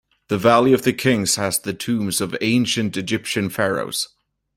[0.29, 4.09] The valley of the kings has the tombs of ancient Egyptian pharaohs.